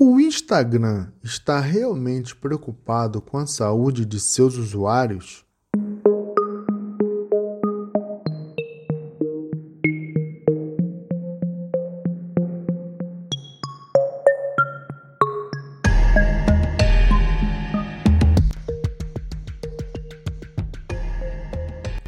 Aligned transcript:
O 0.00 0.20
Instagram 0.20 1.08
está 1.24 1.58
realmente 1.58 2.36
preocupado 2.36 3.20
com 3.20 3.36
a 3.36 3.48
saúde 3.48 4.06
de 4.06 4.20
seus 4.20 4.56
usuários? 4.56 5.44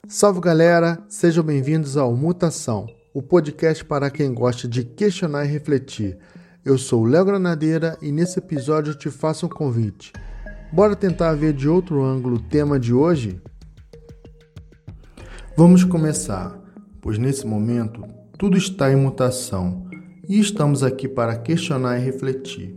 Salve 0.06 0.40
galera, 0.40 1.02
sejam 1.08 1.42
bem-vindos 1.42 1.96
ao 1.96 2.14
Mutação, 2.14 2.86
o 3.12 3.20
podcast 3.20 3.84
para 3.84 4.08
quem 4.12 4.32
gosta 4.32 4.68
de 4.68 4.84
questionar 4.84 5.44
e 5.44 5.48
refletir. 5.48 6.16
Eu 6.62 6.76
sou 6.76 7.04
o 7.04 7.06
Léo 7.06 7.24
Granadeira 7.24 7.96
e 8.02 8.12
nesse 8.12 8.38
episódio 8.38 8.90
eu 8.90 8.98
te 8.98 9.08
faço 9.08 9.46
um 9.46 9.48
convite. 9.48 10.12
Bora 10.70 10.94
tentar 10.94 11.32
ver 11.34 11.54
de 11.54 11.66
outro 11.66 12.04
ângulo 12.04 12.36
o 12.36 12.42
tema 12.42 12.78
de 12.78 12.92
hoje? 12.92 13.40
Vamos 15.56 15.84
começar, 15.84 16.58
pois 17.00 17.16
nesse 17.16 17.46
momento 17.46 18.04
tudo 18.36 18.58
está 18.58 18.92
em 18.92 18.96
mutação 18.96 19.86
e 20.28 20.38
estamos 20.38 20.82
aqui 20.82 21.08
para 21.08 21.34
questionar 21.38 21.98
e 21.98 22.04
refletir. 22.04 22.74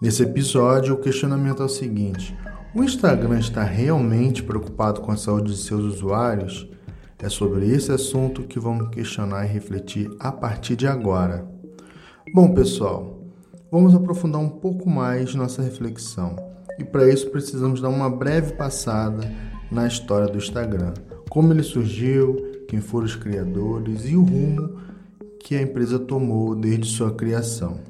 Nesse 0.00 0.24
episódio, 0.24 0.94
o 0.94 1.00
questionamento 1.00 1.62
é 1.62 1.66
o 1.66 1.68
seguinte: 1.68 2.36
o 2.74 2.82
Instagram 2.82 3.38
está 3.38 3.62
realmente 3.62 4.42
preocupado 4.42 5.02
com 5.02 5.12
a 5.12 5.16
saúde 5.16 5.52
de 5.52 5.58
seus 5.58 5.84
usuários? 5.84 6.68
É 7.20 7.28
sobre 7.28 7.70
esse 7.70 7.92
assunto 7.92 8.42
que 8.42 8.58
vamos 8.58 8.88
questionar 8.88 9.44
e 9.44 9.48
refletir 9.48 10.10
a 10.18 10.32
partir 10.32 10.74
de 10.74 10.88
agora. 10.88 11.61
Bom, 12.30 12.54
pessoal, 12.54 13.18
vamos 13.70 13.94
aprofundar 13.94 14.40
um 14.40 14.48
pouco 14.48 14.88
mais 14.88 15.34
nossa 15.34 15.60
reflexão. 15.60 16.36
E 16.78 16.84
para 16.84 17.12
isso 17.12 17.28
precisamos 17.30 17.80
dar 17.80 17.90
uma 17.90 18.08
breve 18.08 18.54
passada 18.54 19.30
na 19.70 19.86
história 19.86 20.28
do 20.28 20.38
Instagram, 20.38 20.94
como 21.28 21.52
ele 21.52 21.62
surgiu, 21.62 22.36
quem 22.68 22.80
foram 22.80 23.04
os 23.04 23.16
criadores 23.16 24.08
e 24.08 24.16
o 24.16 24.22
rumo 24.22 24.80
que 25.40 25.56
a 25.56 25.62
empresa 25.62 25.98
tomou 25.98 26.54
desde 26.54 26.86
sua 26.86 27.12
criação. 27.12 27.80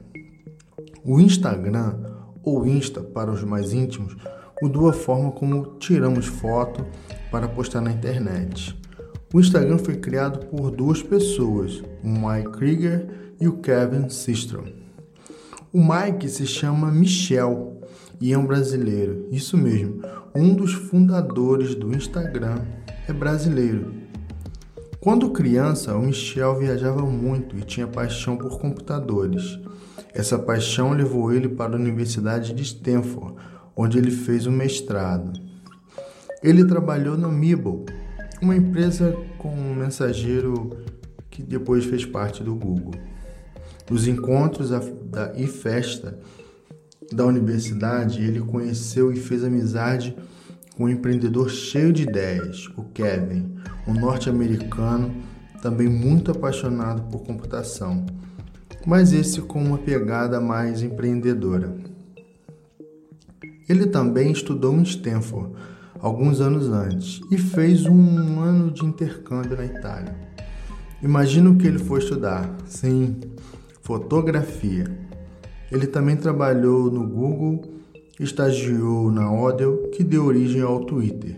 O 1.05 1.21
Instagram, 1.21 1.95
ou 2.43 2.67
Insta 2.67 3.01
para 3.01 3.31
os 3.31 3.45
mais 3.45 3.73
íntimos, 3.73 4.17
mudou 4.61 4.89
a 4.89 4.93
forma 4.93 5.31
como 5.31 5.77
tiramos 5.79 6.27
foto 6.27 6.85
para 7.31 7.47
postar 7.47 7.81
na 7.81 7.93
internet. 7.93 8.77
O 9.33 9.41
Instagram 9.41 9.79
foi 9.79 9.97
criado 9.97 10.47
por 10.47 10.71
duas 10.71 11.03
pessoas, 11.03 11.83
o 12.05 12.09
Mike 12.09 12.51
Krieger 12.51 13.35
e 13.41 13.49
o 13.49 13.59
Kevin 13.59 14.11
Systrom. 14.11 14.67
O 15.73 15.79
Mike 15.83 16.29
se 16.29 16.47
chama 16.47 16.93
Michel 16.93 17.81
e 18.21 18.31
é 18.31 18.37
um 18.37 18.45
brasileiro. 18.45 19.27
Isso 19.31 19.57
mesmo, 19.57 20.03
um 20.35 20.55
dos 20.55 20.75
fundadores 20.75 21.75
do 21.75 21.97
Instagram 21.97 22.59
é 23.09 23.13
brasileiro. 23.13 23.95
Quando 25.01 25.31
criança, 25.31 25.97
o 25.97 26.03
Michel 26.03 26.59
viajava 26.59 27.01
muito 27.01 27.57
e 27.57 27.63
tinha 27.63 27.87
paixão 27.87 28.37
por 28.37 28.61
computadores. 28.61 29.59
Essa 30.13 30.39
paixão 30.39 30.93
levou 30.93 31.33
ele 31.33 31.49
para 31.49 31.73
a 31.73 31.81
Universidade 31.81 32.53
de 32.53 32.63
Stanford, 32.63 33.35
onde 33.75 33.97
ele 33.97 34.11
fez 34.11 34.47
um 34.47 34.53
mestrado. 34.53 35.33
Ele 36.43 36.67
trabalhou 36.67 37.17
no 37.17 37.33
Meeble, 37.33 37.87
uma 38.43 38.57
empresa 38.57 39.17
com 39.39 39.55
um 39.55 39.75
mensageiro 39.75 40.77
que 41.31 41.43
depois 41.43 41.85
fez 41.85 42.05
parte 42.05 42.43
do 42.43 42.55
Google. 42.55 42.95
Nos 43.89 44.09
encontros 44.09 44.71
e 45.37 45.47
festa 45.47 46.19
da 47.13 47.25
universidade, 47.25 48.23
ele 48.23 48.41
conheceu 48.41 49.13
e 49.13 49.17
fez 49.17 49.45
amizade 49.45 50.17
com 50.77 50.85
um 50.85 50.89
empreendedor 50.89 51.51
cheio 51.51 51.93
de 51.93 52.03
ideias, 52.03 52.69
o 52.77 52.83
Kevin, 52.85 53.55
um 53.87 53.95
norte-americano 53.95 55.15
também 55.61 55.89
muito 55.89 56.33
apaixonado 56.33 57.03
por 57.11 57.23
computação, 57.23 58.05
mas 58.85 59.13
esse 59.13 59.41
com 59.41 59.63
uma 59.63 59.79
pegada 59.79 60.41
mais 60.41 60.83
empreendedora. 60.83 61.77
Ele 63.69 63.87
também 63.87 64.33
estudou 64.33 64.75
em 64.75 64.83
Stanford 64.83 65.53
alguns 66.03 66.41
anos 66.41 66.69
antes 66.69 67.21
e 67.31 67.39
fez 67.39 67.87
um 67.87 68.41
ano 68.41 68.73
de 68.73 68.85
intercâmbio 68.85 69.57
na 69.57 69.65
Itália. 69.65 70.15
Imagino 71.01 71.57
que 71.57 71.67
ele 71.67 71.79
foi 71.79 72.01
estudar. 72.01 72.51
Sim, 72.67 73.21
fotografia. 73.83 74.85
Ele 75.71 75.87
também 75.87 76.17
trabalhou 76.17 76.91
no 76.91 77.07
Google, 77.07 77.63
estagiou 78.19 79.11
na 79.13 79.33
Odell, 79.33 79.91
que 79.91 80.03
deu 80.03 80.27
origem 80.27 80.61
ao 80.61 80.85
Twitter. 80.85 81.37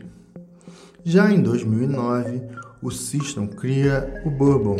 Já 1.05 1.31
em 1.31 1.43
2009, 1.43 2.41
o 2.83 2.91
System 2.91 3.47
cria 3.47 4.23
o 4.25 4.31
Bourbon. 4.31 4.77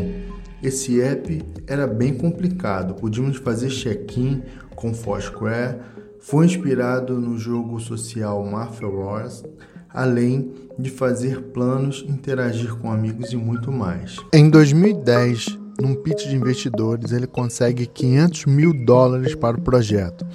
Esse 0.63 1.01
app 1.03 1.43
era 1.67 1.87
bem 1.87 2.15
complicado, 2.15 2.95
podíamos 2.95 3.37
fazer 3.37 3.69
check-in 3.69 4.43
com 4.75 4.95
Foursquare, 4.95 5.79
foi 6.25 6.47
inspirado 6.47 7.21
no 7.21 7.37
jogo 7.37 7.79
social 7.79 8.43
Mafia 8.47 8.89
Wars, 8.89 9.45
além 9.91 10.51
de 10.79 10.91
fazer 10.91 11.43
planos, 11.53 12.03
interagir 12.09 12.75
com 12.77 12.91
amigos 12.91 13.31
e 13.33 13.37
muito 13.37 13.71
mais. 13.71 14.17
Em 14.33 14.49
2010, 14.49 15.59
num 15.83 15.95
pitch 15.95 16.27
de 16.27 16.35
investidores, 16.35 17.13
ele 17.13 17.27
consegue 17.27 17.87
500 17.87 18.47
mil 18.47 18.73
dólares 18.87 19.35
para 19.35 19.59
o 19.59 19.61
projeto, 19.61 20.27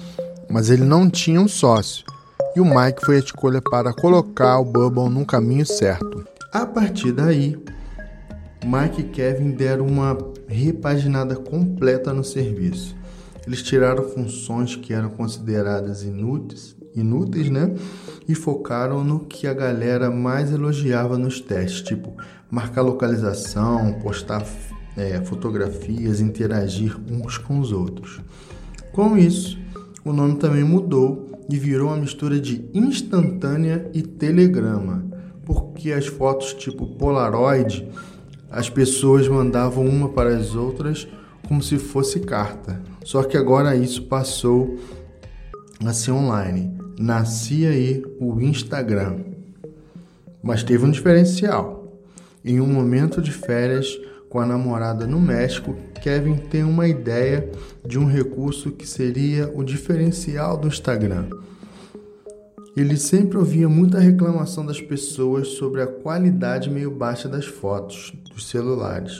mas 0.48 0.70
ele 0.70 0.84
não 0.84 1.10
tinha 1.10 1.40
um 1.40 1.48
sócio 1.48 2.04
e 2.54 2.60
o 2.60 2.64
Mike 2.64 3.04
foi 3.04 3.16
a 3.16 3.20
escolha 3.20 3.60
para 3.60 3.92
colocar 3.92 4.60
o 4.60 4.64
Bubble 4.64 5.10
no 5.10 5.26
caminho 5.26 5.66
certo. 5.66 6.24
A 6.52 6.64
partir 6.64 7.10
daí, 7.10 7.58
Mike 8.64 9.00
e 9.00 9.04
Kevin 9.04 9.50
deram 9.50 9.86
uma 9.86 10.16
repaginada 10.46 11.34
completa 11.34 12.12
no 12.12 12.22
serviço. 12.22 12.99
Eles 13.50 13.64
tiraram 13.64 14.04
funções 14.04 14.76
que 14.76 14.94
eram 14.94 15.10
consideradas 15.10 16.04
inúteis, 16.04 16.76
inúteis, 16.94 17.50
né? 17.50 17.74
E 18.28 18.32
focaram 18.32 19.02
no 19.02 19.24
que 19.24 19.44
a 19.44 19.52
galera 19.52 20.08
mais 20.08 20.52
elogiava 20.52 21.18
nos 21.18 21.40
testes, 21.40 21.82
tipo 21.82 22.14
marcar 22.48 22.82
localização, 22.82 23.94
postar 23.94 24.46
é, 24.96 25.20
fotografias, 25.22 26.20
interagir 26.20 26.96
uns 27.10 27.38
com 27.38 27.58
os 27.58 27.72
outros. 27.72 28.20
Com 28.92 29.18
isso, 29.18 29.58
o 30.04 30.12
nome 30.12 30.36
também 30.36 30.62
mudou 30.62 31.28
e 31.48 31.58
virou 31.58 31.88
uma 31.88 31.96
mistura 31.96 32.38
de 32.38 32.64
instantânea 32.72 33.90
e 33.92 34.00
telegrama, 34.00 35.04
porque 35.44 35.90
as 35.90 36.06
fotos 36.06 36.54
tipo 36.54 36.86
Polaroid 36.86 37.84
as 38.48 38.70
pessoas 38.70 39.26
mandavam 39.26 39.84
uma 39.84 40.08
para 40.08 40.36
as 40.36 40.54
outras 40.54 41.08
como 41.50 41.60
se 41.60 41.78
fosse 41.78 42.20
carta. 42.20 42.80
Só 43.04 43.24
que 43.24 43.36
agora 43.36 43.74
isso 43.74 44.04
passou 44.04 44.78
a 45.84 45.92
ser 45.92 46.12
online. 46.12 46.78
Nascia 46.96 47.70
aí 47.70 48.04
o 48.20 48.40
Instagram. 48.40 49.18
Mas 50.40 50.62
teve 50.62 50.86
um 50.86 50.90
diferencial. 50.92 51.98
Em 52.44 52.60
um 52.60 52.68
momento 52.68 53.20
de 53.20 53.32
férias, 53.32 53.98
com 54.28 54.38
a 54.38 54.46
namorada 54.46 55.08
no 55.08 55.20
México, 55.20 55.74
Kevin 56.00 56.36
tem 56.36 56.62
uma 56.62 56.86
ideia 56.86 57.50
de 57.84 57.98
um 57.98 58.06
recurso 58.06 58.70
que 58.70 58.86
seria 58.86 59.50
o 59.52 59.64
diferencial 59.64 60.56
do 60.56 60.68
Instagram. 60.68 61.30
Ele 62.76 62.96
sempre 62.96 63.36
ouvia 63.36 63.68
muita 63.68 63.98
reclamação 63.98 64.64
das 64.64 64.80
pessoas 64.80 65.48
sobre 65.48 65.82
a 65.82 65.88
qualidade 65.88 66.70
meio 66.70 66.92
baixa 66.92 67.28
das 67.28 67.44
fotos 67.44 68.12
dos 68.32 68.48
celulares. 68.48 69.18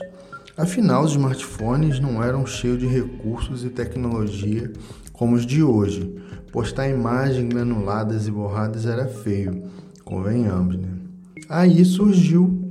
Afinal, 0.60 1.04
os 1.04 1.12
smartphones 1.12 1.98
não 2.00 2.22
eram 2.22 2.44
cheios 2.44 2.78
de 2.78 2.86
recursos 2.86 3.64
e 3.64 3.70
tecnologia 3.70 4.70
como 5.10 5.34
os 5.34 5.46
de 5.46 5.62
hoje. 5.62 6.14
Postar 6.52 6.86
imagens 6.86 7.48
granuladas 7.48 8.28
e 8.28 8.30
borradas 8.30 8.84
era 8.84 9.08
feio, 9.08 9.62
convenhamos, 10.04 10.76
né? 10.76 10.90
Aí 11.48 11.82
surgiu 11.82 12.62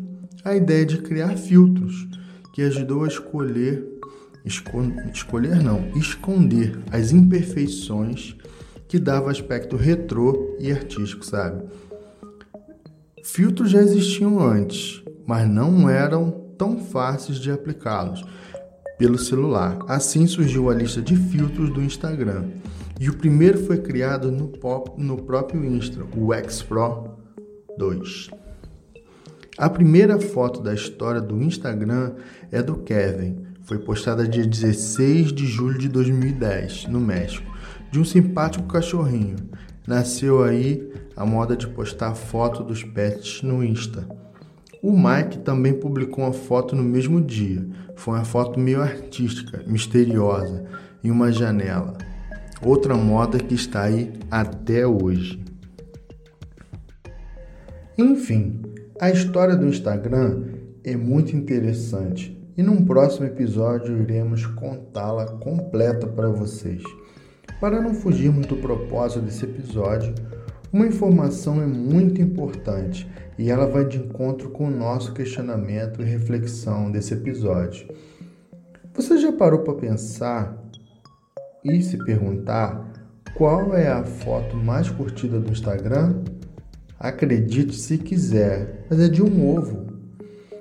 a 0.45 0.55
ideia 0.55 0.85
de 0.85 0.99
criar 0.99 1.35
filtros 1.35 2.07
que 2.53 2.61
ajudou 2.61 3.05
a 3.05 3.07
escolher, 3.07 3.83
escolher 4.45 5.63
não, 5.63 5.89
esconder 5.95 6.77
as 6.91 7.11
imperfeições 7.11 8.35
que 8.87 8.99
dava 8.99 9.31
aspecto 9.31 9.75
retrô 9.75 10.55
e 10.59 10.71
artístico, 10.71 11.25
sabe? 11.25 11.63
Filtros 13.23 13.71
já 13.71 13.81
existiam 13.81 14.39
antes, 14.39 15.01
mas 15.25 15.49
não 15.49 15.89
eram 15.89 16.48
tão 16.59 16.77
fáceis 16.77 17.39
de 17.39 17.49
aplicá-los 17.49 18.23
pelo 18.97 19.17
celular. 19.17 19.79
Assim 19.87 20.27
surgiu 20.27 20.69
a 20.69 20.75
lista 20.75 21.01
de 21.01 21.15
filtros 21.15 21.73
do 21.73 21.81
Instagram. 21.81 22.43
E 22.99 23.09
o 23.09 23.17
primeiro 23.17 23.65
foi 23.65 23.77
criado 23.77 24.29
no, 24.29 24.49
pop, 24.49 25.01
no 25.01 25.15
próprio 25.23 25.63
Insta, 25.63 26.05
o 26.15 26.33
X 26.33 26.61
Pro 26.61 27.17
2. 27.77 28.29
A 29.57 29.69
primeira 29.69 30.19
foto 30.19 30.61
da 30.61 30.73
história 30.73 31.21
do 31.21 31.41
Instagram 31.41 32.15
é 32.51 32.61
do 32.61 32.75
Kevin. 32.75 33.45
Foi 33.63 33.77
postada 33.77 34.27
dia 34.27 34.45
16 34.45 35.31
de 35.31 35.45
julho 35.45 35.77
de 35.77 35.87
2010, 35.87 36.87
no 36.87 36.99
México, 36.99 37.49
de 37.89 37.99
um 37.99 38.03
simpático 38.03 38.67
cachorrinho. 38.67 39.37
Nasceu 39.87 40.43
aí 40.43 40.91
a 41.15 41.25
moda 41.25 41.55
de 41.55 41.67
postar 41.67 42.15
foto 42.15 42.63
dos 42.63 42.83
pets 42.83 43.41
no 43.43 43.63
Insta. 43.63 44.07
O 44.81 44.93
Mike 44.93 45.39
também 45.39 45.73
publicou 45.73 46.23
uma 46.23 46.31
foto 46.31 46.73
no 46.73 46.83
mesmo 46.83 47.19
dia. 47.19 47.67
Foi 47.95 48.13
uma 48.13 48.23
foto 48.23 48.57
meio 48.57 48.81
artística, 48.81 49.61
misteriosa, 49.67 50.63
em 51.03 51.11
uma 51.11 51.33
janela. 51.33 51.97
Outra 52.61 52.95
moda 52.95 53.37
que 53.39 53.53
está 53.53 53.83
aí 53.83 54.13
até 54.31 54.87
hoje. 54.87 55.43
Enfim, 57.97 58.61
a 59.01 59.09
história 59.09 59.57
do 59.57 59.67
Instagram 59.67 60.43
é 60.85 60.95
muito 60.95 61.35
interessante 61.35 62.37
e 62.57 62.63
num 62.63 62.85
próximo 62.85 63.25
episódio 63.25 64.01
iremos 64.01 64.45
contá-la 64.45 65.25
completa 65.25 66.07
para 66.07 66.29
vocês. 66.29 66.81
Para 67.59 67.81
não 67.81 67.93
fugirmos 67.93 68.45
do 68.45 68.55
propósito 68.55 69.21
desse 69.21 69.43
episódio, 69.43 70.15
uma 70.71 70.87
informação 70.87 71.61
é 71.61 71.65
muito 71.65 72.21
importante 72.21 73.09
e 73.39 73.49
ela 73.49 73.65
vai 73.65 73.85
de 73.85 73.97
encontro 73.97 74.49
com 74.49 74.65
o 74.65 74.69
nosso 74.69 75.13
questionamento 75.13 76.01
e 76.01 76.05
reflexão 76.05 76.91
desse 76.91 77.13
episódio. 77.13 77.87
Você 78.93 79.17
já 79.17 79.31
parou 79.31 79.59
para 79.59 79.75
pensar 79.75 80.61
e 81.63 81.81
se 81.81 81.97
perguntar 82.03 82.91
qual 83.35 83.73
é 83.73 83.87
a 83.87 84.03
foto 84.03 84.57
mais 84.57 84.89
curtida 84.89 85.39
do 85.39 85.53
Instagram? 85.53 86.21
Acredite 86.99 87.75
se 87.75 87.97
quiser, 87.97 88.85
mas 88.89 88.99
é 88.99 89.07
de 89.07 89.23
um 89.23 89.49
ovo. 89.55 89.87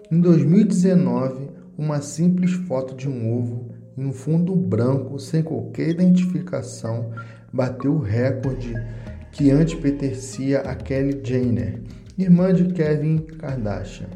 Em 0.09 0.21
2019, 0.21 1.51
uma 1.77 2.01
simples 2.01 2.53
foto 2.53 2.95
de 2.95 3.09
um 3.09 3.37
ovo 3.37 3.75
em 3.97 4.05
um 4.05 4.13
fundo 4.13 4.55
branco 4.55 5.19
sem 5.19 5.43
qualquer 5.43 5.89
identificação 5.89 7.11
bateu 7.53 7.95
o 7.95 8.01
recorde 8.01 8.73
que 9.33 9.51
antes 9.51 9.75
pertencia 9.75 10.61
a 10.61 10.77
Kelly 10.77 11.21
Jenner, 11.25 11.81
irmã 12.19 12.53
de 12.53 12.65
Kevin 12.73 13.19
Kardashian. 13.39 14.09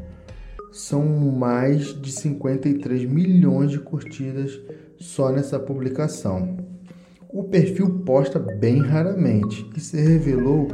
São 0.73 1.05
mais 1.05 1.99
de 2.01 2.11
53 2.11 3.05
milhões 3.05 3.71
de 3.71 3.79
curtidas 3.79 4.59
só 4.97 5.31
nessa 5.31 5.57
publicação. 5.57 6.57
O 7.29 7.45
perfil 7.45 7.99
posta 7.99 8.39
bem 8.39 8.79
raramente 8.79 9.69
e 9.75 9.79
se 9.79 9.95
revelou 10.01 10.67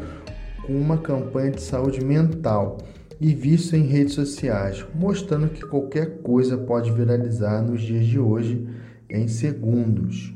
com 0.66 0.74
uma 0.76 0.98
campanha 0.98 1.52
de 1.52 1.62
saúde 1.62 2.04
mental 2.04 2.80
e 3.22 3.34
visto 3.34 3.76
em 3.76 3.84
redes 3.84 4.16
sociais, 4.16 4.84
mostrando 4.96 5.50
que 5.50 5.62
qualquer 5.62 6.22
coisa 6.22 6.58
pode 6.58 6.92
viralizar 6.92 7.62
nos 7.62 7.82
dias 7.82 8.06
de 8.06 8.20
hoje 8.20 8.68
em 9.08 9.28
segundos. 9.28 10.34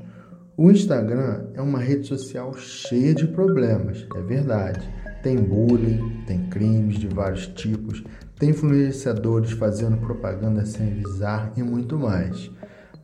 O 0.56 0.70
Instagram 0.70 1.48
é 1.56 1.62
uma 1.62 1.80
rede 1.80 2.06
social 2.06 2.54
cheia 2.54 3.16
de 3.16 3.28
problemas, 3.28 4.06
é 4.16 4.22
verdade. 4.22 5.03
Tem 5.24 5.38
bullying, 5.38 6.22
tem 6.28 6.48
crimes 6.50 7.00
de 7.00 7.08
vários 7.08 7.48
tipos, 7.48 8.04
tem 8.38 8.50
influenciadores 8.50 9.52
fazendo 9.52 9.98
propaganda 9.98 10.66
sem 10.66 10.92
avisar 10.92 11.54
e 11.56 11.64
muito 11.64 11.98
mais. 11.98 12.52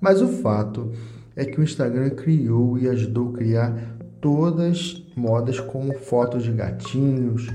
Mas 0.01 0.21
o 0.21 0.27
fato 0.27 0.91
é 1.33 1.45
que 1.45 1.59
o 1.59 1.63
Instagram 1.63 2.09
criou 2.09 2.77
e 2.77 2.89
ajudou 2.89 3.29
a 3.29 3.37
criar 3.37 3.97
todas 4.19 5.01
modas 5.15 5.61
como 5.61 5.97
fotos 5.97 6.43
de 6.43 6.51
gatinhos, 6.51 7.47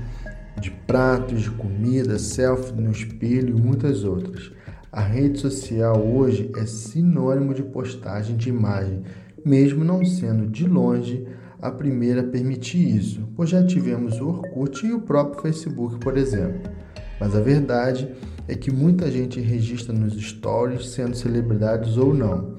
de 0.59 0.71
pratos 0.71 1.41
de 1.41 1.51
comida, 1.51 2.17
selfie 2.17 2.73
no 2.73 2.91
espelho 2.91 3.55
e 3.55 3.61
muitas 3.61 4.03
outras. 4.03 4.51
A 4.91 5.01
rede 5.01 5.39
social 5.39 6.01
hoje 6.03 6.49
é 6.55 6.65
sinônimo 6.65 7.53
de 7.53 7.61
postagem 7.61 8.35
de 8.35 8.49
imagem, 8.49 9.03
mesmo 9.45 9.83
não 9.83 10.03
sendo 10.03 10.47
de 10.47 10.65
longe 10.65 11.27
a 11.61 11.71
primeira 11.71 12.21
a 12.21 12.23
permitir 12.23 12.97
isso, 12.97 13.27
pois 13.35 13.49
já 13.49 13.65
tivemos 13.65 14.19
o 14.19 14.27
Orkut 14.27 14.85
e 14.85 14.93
o 14.93 15.01
próprio 15.01 15.41
Facebook, 15.41 15.99
por 15.99 16.17
exemplo. 16.17 16.71
Mas 17.19 17.35
a 17.35 17.41
verdade 17.41 18.11
é 18.47 18.55
que 18.55 18.71
muita 18.71 19.09
gente 19.09 19.39
registra 19.39 19.93
nos 19.93 20.13
stories 20.13 20.89
sendo 20.89 21.15
celebridades 21.15 21.97
ou 21.97 22.13
não. 22.13 22.55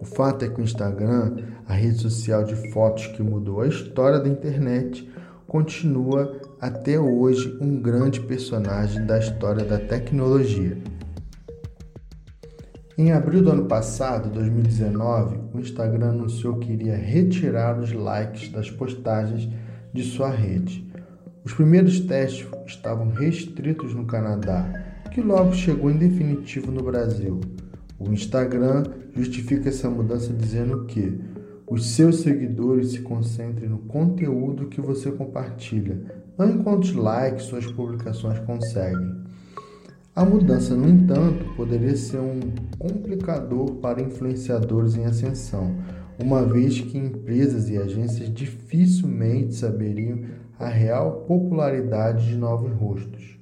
O 0.00 0.04
fato 0.04 0.44
é 0.44 0.48
que 0.48 0.60
o 0.60 0.64
Instagram, 0.64 1.36
a 1.68 1.74
rede 1.74 1.98
social 1.98 2.42
de 2.42 2.54
fotos 2.72 3.06
que 3.08 3.22
mudou 3.22 3.60
a 3.60 3.68
história 3.68 4.18
da 4.18 4.28
internet, 4.28 5.08
continua 5.46 6.40
até 6.60 6.98
hoje 6.98 7.56
um 7.60 7.80
grande 7.80 8.20
personagem 8.20 9.04
da 9.04 9.18
história 9.18 9.64
da 9.64 9.78
tecnologia. 9.78 10.78
Em 13.00 13.12
abril 13.12 13.42
do 13.42 13.50
ano 13.50 13.64
passado, 13.64 14.28
2019, 14.28 15.38
o 15.54 15.58
Instagram 15.58 16.10
anunciou 16.10 16.58
que 16.58 16.70
iria 16.70 16.94
retirar 16.94 17.80
os 17.80 17.94
likes 17.94 18.52
das 18.52 18.70
postagens 18.70 19.48
de 19.90 20.02
sua 20.02 20.28
rede. 20.28 20.86
Os 21.42 21.54
primeiros 21.54 22.00
testes 22.00 22.46
estavam 22.66 23.08
restritos 23.08 23.94
no 23.94 24.04
Canadá, 24.04 24.70
que 25.10 25.22
logo 25.22 25.54
chegou 25.54 25.90
em 25.90 25.96
definitivo 25.96 26.70
no 26.70 26.82
Brasil. 26.82 27.40
O 27.98 28.12
Instagram 28.12 28.82
justifica 29.16 29.70
essa 29.70 29.88
mudança 29.88 30.30
dizendo 30.34 30.84
que 30.84 31.18
os 31.66 31.94
seus 31.94 32.16
seguidores 32.16 32.90
se 32.90 33.00
concentrem 33.00 33.70
no 33.70 33.78
conteúdo 33.78 34.68
que 34.68 34.82
você 34.82 35.10
compartilha, 35.10 36.02
não 36.36 36.50
em 36.50 36.62
quantos 36.62 36.92
likes 36.92 37.46
suas 37.46 37.64
publicações 37.64 38.38
conseguem. 38.40 39.30
A 40.20 40.24
mudança, 40.26 40.76
no 40.76 40.86
entanto, 40.86 41.46
poderia 41.56 41.96
ser 41.96 42.18
um 42.18 42.40
complicador 42.78 43.76
para 43.76 44.02
influenciadores 44.02 44.94
em 44.94 45.06
ascensão, 45.06 45.74
uma 46.22 46.44
vez 46.44 46.78
que 46.78 46.98
empresas 46.98 47.70
e 47.70 47.78
agências 47.78 48.30
dificilmente 48.30 49.54
saberiam 49.54 50.20
a 50.58 50.68
real 50.68 51.24
popularidade 51.26 52.28
de 52.28 52.36
novos 52.36 52.70
rostos. 52.70 53.38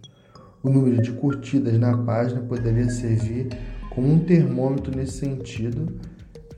O 0.63 0.71
número 0.71 1.03
de 1.03 1.11
curtidas 1.11 1.77
na 1.81 1.99
página 1.99 2.43
poderia 2.43 2.89
servir 2.89 3.49
como 3.91 4.13
um 4.13 4.21
termômetro 4.21 4.97
nesse 4.97 5.19
sentido, 5.19 5.99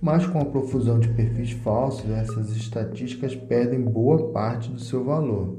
mas 0.03 0.27
com 0.27 0.39
a 0.39 0.45
profusão 0.45 1.01
de 1.01 1.09
perfis 1.09 1.53
falsos, 1.53 2.11
essas 2.11 2.55
estatísticas 2.55 3.35
perdem 3.35 3.81
boa 3.81 4.31
parte 4.33 4.71
do 4.71 4.81
seu 4.81 5.03
valor. 5.03 5.57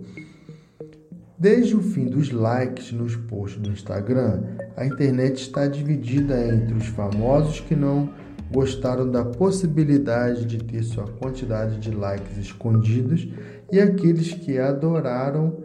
Desde 1.41 1.75
o 1.75 1.81
fim 1.81 2.05
dos 2.05 2.29
likes 2.29 2.91
nos 2.91 3.15
posts 3.15 3.59
do 3.59 3.71
Instagram, 3.71 4.43
a 4.77 4.85
internet 4.85 5.41
está 5.41 5.65
dividida 5.65 6.39
entre 6.39 6.75
os 6.75 6.85
famosos 6.85 7.59
que 7.61 7.75
não 7.75 8.13
gostaram 8.51 9.09
da 9.09 9.25
possibilidade 9.25 10.45
de 10.45 10.63
ter 10.63 10.83
sua 10.83 11.07
quantidade 11.07 11.79
de 11.79 11.89
likes 11.89 12.37
escondidos 12.37 13.27
e 13.71 13.79
aqueles 13.79 14.31
que 14.31 14.59
adoraram 14.59 15.63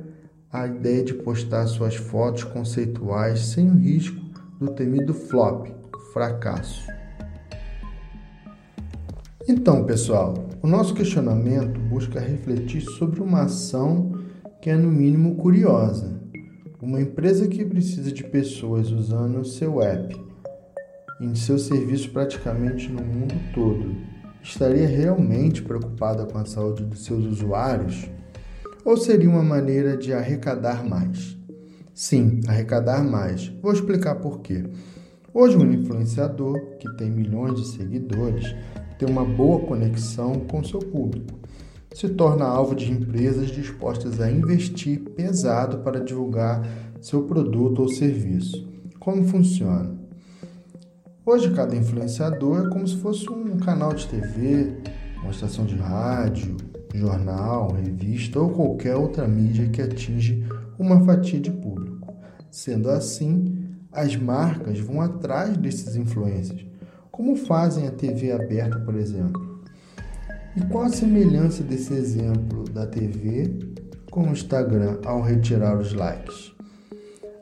a 0.51 0.67
ideia 0.67 1.05
de 1.05 1.13
postar 1.13 1.67
suas 1.67 1.95
fotos 1.95 2.43
conceituais 2.45 3.41
sem 3.41 3.71
o 3.71 3.77
risco 3.77 4.25
do 4.59 4.69
temido 4.69 5.13
flop, 5.13 5.67
fracasso. 6.15 6.87
Então, 9.47 9.85
pessoal, 9.85 10.49
o 10.63 10.67
nosso 10.67 10.95
questionamento 10.95 11.79
busca 11.79 12.19
refletir 12.19 12.81
sobre 12.81 13.21
uma 13.21 13.43
ação 13.43 14.16
que 14.61 14.71
é 14.71 14.77
no 14.77 14.91
mínimo 14.91 15.37
curiosa. 15.37 16.21
Uma 16.81 17.01
empresa 17.01 17.49
que 17.49 17.65
precisa 17.65 18.13
de 18.13 18.25
pessoas 18.25 18.91
usando 18.91 19.41
o 19.41 19.45
seu 19.45 19.81
app 19.81 20.27
em 21.21 21.35
seu 21.35 21.59
serviço 21.59 22.11
praticamente 22.11 22.91
no 22.91 23.03
mundo 23.03 23.35
todo, 23.55 23.97
estaria 24.43 24.87
realmente 24.87 25.63
preocupada 25.63 26.27
com 26.27 26.39
a 26.39 26.45
saúde 26.45 26.85
dos 26.85 27.05
seus 27.05 27.25
usuários? 27.25 28.09
Ou 28.85 28.97
seria 28.97 29.29
uma 29.29 29.43
maneira 29.43 29.97
de 29.97 30.13
arrecadar 30.13 30.87
mais? 30.87 31.37
Sim, 31.95 32.41
arrecadar 32.47 33.03
mais. 33.03 33.49
Vou 33.63 33.73
explicar 33.73 34.17
por 34.17 34.41
quê. 34.41 34.65
Hoje, 35.33 35.57
um 35.57 35.73
influenciador 35.73 36.61
que 36.79 36.95
tem 36.97 37.11
milhões 37.11 37.61
de 37.61 37.67
seguidores 37.67 38.55
tem 38.99 39.09
uma 39.09 39.25
boa 39.25 39.67
conexão 39.67 40.41
com 40.41 40.63
seu 40.63 40.81
público. 40.81 41.39
Se 41.97 42.11
torna 42.11 42.45
alvo 42.45 42.75
de 42.75 42.93
empresas 42.93 43.49
dispostas 43.49 44.21
a 44.21 44.31
investir 44.31 45.01
pesado 45.01 45.79
para 45.79 46.05
divulgar 46.05 46.63
seu 47.01 47.23
produto 47.23 47.81
ou 47.81 47.89
serviço. 47.89 48.69
Como 49.01 49.25
funciona? 49.25 49.97
Hoje, 51.25 51.51
cada 51.55 51.75
influenciador 51.75 52.67
é 52.67 52.69
como 52.69 52.87
se 52.87 52.99
fosse 52.99 53.27
um 53.33 53.57
canal 53.57 53.95
de 53.95 54.07
TV, 54.09 54.77
uma 55.23 55.31
estação 55.31 55.65
de 55.65 55.75
rádio, 55.75 56.59
jornal, 56.95 57.73
revista 57.73 58.41
ou 58.41 58.51
qualquer 58.51 58.95
outra 58.95 59.27
mídia 59.27 59.71
que 59.71 59.81
atinge 59.81 60.47
uma 60.79 61.03
fatia 61.03 61.41
de 61.41 61.51
público. 61.51 62.13
Sendo 62.51 62.91
assim, 62.91 63.71
as 63.91 64.15
marcas 64.15 64.79
vão 64.81 65.01
atrás 65.01 65.57
desses 65.57 65.97
influencers 65.97 66.67
como 67.11 67.35
fazem 67.35 67.89
a 67.89 67.91
TV 67.91 68.31
aberta, 68.31 68.79
por 68.81 68.95
exemplo. 68.95 69.46
E 70.57 70.61
qual 70.69 70.85
a 70.85 70.89
semelhança 70.89 71.63
desse 71.63 71.93
exemplo 71.93 72.65
da 72.65 72.87
TV 72.87 73.55
com 74.11 74.23
o 74.23 74.33
Instagram 74.33 74.99
ao 75.05 75.21
retirar 75.21 75.77
os 75.79 75.93
likes? 75.93 76.55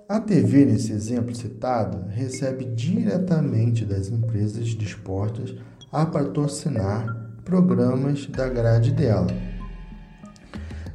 A 0.09 0.19
TV, 0.19 0.65
nesse 0.65 0.91
exemplo 0.91 1.33
citado, 1.33 2.09
recebe 2.09 2.65
diretamente 2.65 3.85
das 3.85 4.09
empresas 4.09 4.67
dispostas 4.67 5.55
a 5.93 6.05
patrocinar 6.05 7.39
programas 7.45 8.27
da 8.27 8.49
grade 8.49 8.91
dela. 8.91 9.29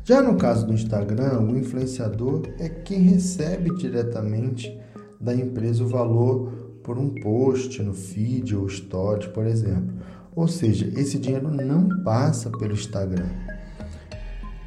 Já 0.04 0.22
no 0.22 0.36
caso 0.36 0.68
do 0.68 0.74
Instagram, 0.74 1.40
o 1.40 1.58
influenciador 1.58 2.44
é 2.60 2.68
quem 2.68 3.00
recebe 3.00 3.74
diretamente 3.78 4.78
da 5.22 5.34
empresa 5.34 5.86
o 5.86 5.88
valor 5.88 6.52
por 6.84 6.98
um 6.98 7.10
post 7.10 7.82
no 7.82 7.94
feed 7.94 8.56
ou 8.58 8.68
stories, 8.68 9.28
por 9.28 9.46
exemplo. 9.46 9.96
Ou 10.40 10.48
seja, 10.48 10.90
esse 10.96 11.20
dinheiro 11.20 11.52
não 11.52 12.02
passa 12.02 12.50
pelo 12.50 12.72
Instagram. 12.72 13.28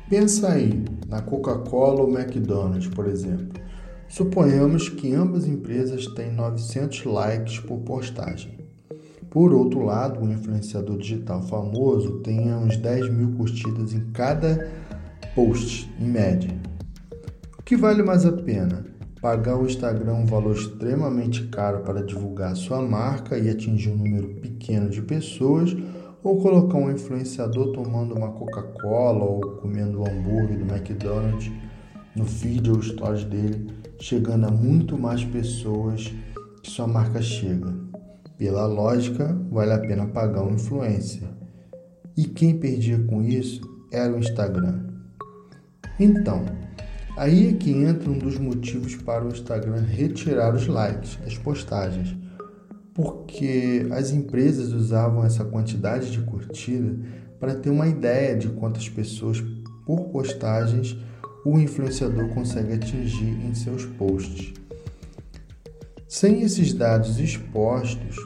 Pensa 0.06 0.52
aí 0.52 0.84
na 1.08 1.22
Coca-Cola 1.22 2.02
ou 2.02 2.10
McDonald's, 2.10 2.88
por 2.88 3.06
exemplo. 3.06 3.58
Suponhamos 4.06 4.90
que 4.90 5.14
ambas 5.14 5.48
empresas 5.48 6.06
têm 6.08 6.30
900 6.30 7.06
likes 7.06 7.58
por 7.60 7.78
postagem. 7.78 8.58
Por 9.30 9.54
outro 9.54 9.82
lado, 9.82 10.20
o 10.20 10.30
influenciador 10.30 10.98
digital 10.98 11.40
famoso 11.40 12.18
tem 12.18 12.52
uns 12.52 12.76
10 12.76 13.08
mil 13.08 13.32
curtidas 13.32 13.94
em 13.94 14.10
cada 14.12 14.70
post, 15.34 15.90
em 15.98 16.06
média. 16.06 16.50
O 17.58 17.62
que 17.62 17.78
vale 17.78 18.02
mais 18.02 18.26
a 18.26 18.32
pena? 18.32 18.91
Pagar 19.22 19.56
o 19.56 19.66
Instagram 19.66 20.14
um 20.14 20.26
valor 20.26 20.56
extremamente 20.56 21.46
caro 21.46 21.84
para 21.84 22.02
divulgar 22.02 22.56
sua 22.56 22.82
marca 22.82 23.38
e 23.38 23.48
atingir 23.48 23.90
um 23.90 23.96
número 23.96 24.34
pequeno 24.40 24.90
de 24.90 25.00
pessoas, 25.00 25.76
ou 26.24 26.42
colocar 26.42 26.76
um 26.76 26.90
influenciador 26.90 27.70
tomando 27.70 28.16
uma 28.16 28.32
Coca-Cola 28.32 29.24
ou 29.24 29.40
comendo 29.58 30.00
um 30.00 30.08
hambúrguer 30.08 30.58
do 30.58 30.74
McDonald's 30.74 31.52
no 32.16 32.24
feed 32.24 32.68
ou 32.68 32.82
stories 32.82 33.22
dele, 33.22 33.72
chegando 34.00 34.48
a 34.48 34.50
muito 34.50 34.98
mais 34.98 35.24
pessoas 35.24 36.12
que 36.60 36.68
sua 36.68 36.88
marca 36.88 37.22
chega. 37.22 37.72
Pela 38.36 38.66
lógica, 38.66 39.38
vale 39.52 39.72
a 39.72 39.78
pena 39.78 40.04
pagar 40.04 40.42
um 40.42 40.54
influencer. 40.54 41.28
E 42.16 42.24
quem 42.24 42.58
perdia 42.58 42.98
com 43.04 43.22
isso 43.22 43.60
era 43.92 44.12
o 44.12 44.18
Instagram. 44.18 44.80
Então, 46.00 46.44
aí 47.16 47.48
é 47.48 47.52
que 47.52 47.70
entra 47.70 48.10
um 48.10 48.18
dos 48.18 48.38
motivos 48.38 48.96
para 48.96 49.24
o 49.24 49.28
Instagram 49.28 49.82
retirar 49.82 50.54
os 50.54 50.66
likes 50.66 51.16
das 51.16 51.36
postagens, 51.36 52.16
porque 52.94 53.86
as 53.90 54.10
empresas 54.10 54.72
usavam 54.72 55.24
essa 55.24 55.44
quantidade 55.44 56.10
de 56.10 56.20
curtida 56.20 56.96
para 57.38 57.54
ter 57.54 57.70
uma 57.70 57.88
ideia 57.88 58.36
de 58.36 58.48
quantas 58.48 58.88
pessoas 58.88 59.42
por 59.84 60.08
postagens 60.10 60.96
o 61.44 61.58
influenciador 61.58 62.28
consegue 62.28 62.74
atingir 62.74 63.44
em 63.44 63.54
seus 63.54 63.84
posts. 63.84 64.52
Sem 66.06 66.42
esses 66.42 66.72
dados 66.72 67.18
expostos, 67.18 68.16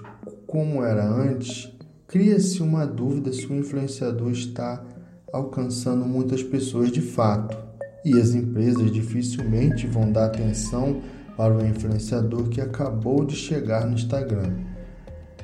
como 0.46 0.84
era 0.84 1.06
antes, 1.06 1.72
cria-se 2.06 2.62
uma 2.62 2.86
dúvida 2.86 3.32
se 3.32 3.46
o 3.46 3.54
influenciador 3.54 4.30
está 4.30 4.84
alcançando 5.32 6.04
muitas 6.04 6.42
pessoas 6.42 6.90
de 6.90 7.00
fato 7.00 7.65
e 8.06 8.20
as 8.20 8.36
empresas 8.36 8.92
dificilmente 8.92 9.84
vão 9.84 10.12
dar 10.12 10.26
atenção 10.26 11.02
para 11.36 11.52
o 11.52 11.66
influenciador 11.66 12.48
que 12.48 12.60
acabou 12.60 13.24
de 13.24 13.34
chegar 13.34 13.84
no 13.84 13.94
Instagram. 13.94 14.52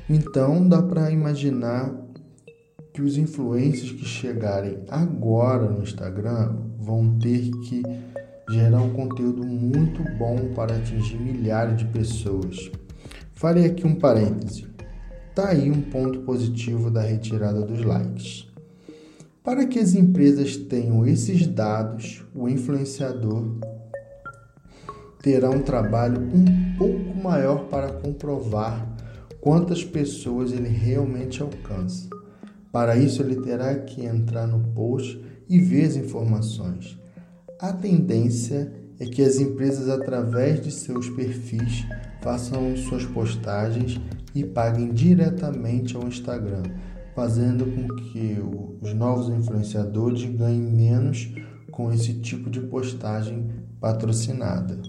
Então 0.09 0.65
dá 0.65 0.81
para 0.81 1.11
imaginar 1.11 1.93
que 2.93 3.01
os 3.01 3.17
influencers 3.17 3.91
que 3.91 4.05
chegarem 4.05 4.79
agora 4.87 5.69
no 5.69 5.83
Instagram 5.83 6.55
vão 6.79 7.19
ter 7.19 7.51
que 7.65 7.83
gerar 8.49 8.81
um 8.81 8.93
conteúdo 8.93 9.45
muito 9.45 10.01
bom 10.17 10.53
para 10.55 10.77
atingir 10.77 11.17
milhares 11.17 11.77
de 11.77 11.85
pessoas. 11.85 12.71
Farei 13.33 13.65
aqui 13.65 13.85
um 13.85 13.95
parêntese. 13.95 14.67
Tá 15.35 15.49
aí 15.49 15.69
um 15.69 15.81
ponto 15.81 16.21
positivo 16.21 16.89
da 16.89 17.01
retirada 17.01 17.61
dos 17.61 17.83
likes. 17.83 18.52
Para 19.43 19.65
que 19.65 19.77
as 19.77 19.93
empresas 19.93 20.55
tenham 20.55 21.05
esses 21.05 21.45
dados, 21.45 22.23
o 22.33 22.47
influenciador 22.47 23.57
terá 25.21 25.49
um 25.49 25.61
trabalho 25.61 26.21
um 26.33 26.77
pouco 26.77 27.13
maior 27.21 27.65
para 27.65 27.91
comprovar 27.91 28.87
quantas 29.41 29.83
pessoas 29.83 30.53
ele 30.53 30.69
realmente 30.69 31.41
alcança. 31.41 32.07
Para 32.71 32.95
isso, 32.95 33.21
ele 33.21 33.35
terá 33.41 33.75
que 33.75 34.05
entrar 34.05 34.47
no 34.47 34.59
post 34.69 35.21
e 35.49 35.59
ver 35.59 35.87
as 35.87 35.97
informações. 35.97 36.97
A 37.59 37.73
tendência 37.73 38.71
é 38.97 39.05
que 39.05 39.21
as 39.21 39.41
empresas, 39.41 39.89
através 39.89 40.61
de 40.61 40.71
seus 40.71 41.09
perfis, 41.09 41.85
façam 42.21 42.77
suas 42.77 43.03
postagens 43.05 43.99
e 44.33 44.45
paguem 44.45 44.93
diretamente 44.93 45.97
ao 45.97 46.07
Instagram 46.07 46.63
fazendo 47.15 47.65
com 47.65 47.87
que 47.95 48.37
os 48.81 48.93
novos 48.93 49.29
influenciadores 49.29 50.25
ganhem 50.25 50.61
menos 50.61 51.33
com 51.71 51.91
esse 51.91 52.15
tipo 52.15 52.49
de 52.49 52.61
postagem 52.61 53.49
patrocinada. 53.79 54.79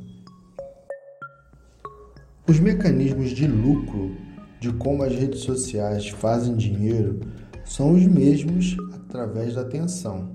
Os 2.49 2.61
mecanismos 2.61 3.31
de 3.31 3.47
lucro 3.47 4.15
de 4.61 4.73
como 4.73 5.03
as 5.03 5.15
redes 5.15 5.41
sociais 5.41 6.09
fazem 6.09 6.57
dinheiro 6.57 7.21
são 7.65 7.95
os 7.95 8.05
mesmos 8.07 8.77
através 8.95 9.55
da 9.55 9.63
atenção. 9.63 10.31